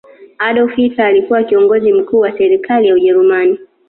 [0.39, 3.59] adolf hitler alikuwa kiongozi mkuu wa serikali ya ujerumani